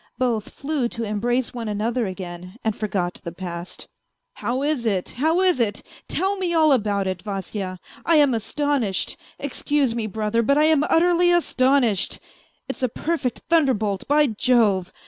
[0.17, 3.87] Both flew to embrace one another again and forgot the past."
[4.41, 5.83] How is it how is it?
[6.07, 7.77] Tell me all about it, Vasya!
[8.03, 12.17] I am astonished, excuse me, brother, but I am utterly astonished;
[12.67, 14.91] it's a perfect thunderbolt, by Jove